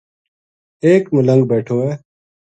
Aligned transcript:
ایک 0.85 1.03
ملنگ 1.13 1.43
بیٹھو 1.49 1.77
ہے 1.85 1.93